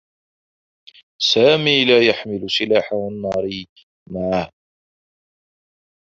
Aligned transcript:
سامي 1.21 1.85
لا 1.85 2.09
يحمل 2.09 2.51
سلاحه 2.51 2.97
النّاري 3.11 3.67
معه. 4.11 4.49